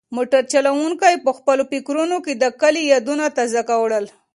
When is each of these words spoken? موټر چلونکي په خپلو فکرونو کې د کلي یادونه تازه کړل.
موټر 0.15 0.41
چلونکي 0.53 1.13
په 1.25 1.31
خپلو 1.37 1.63
فکرونو 1.71 2.17
کې 2.25 2.33
د 2.35 2.45
کلي 2.61 2.81
یادونه 2.93 3.25
تازه 3.37 3.61
کړل. 3.69 4.05